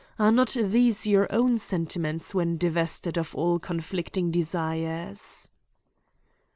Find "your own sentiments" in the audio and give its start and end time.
1.05-2.33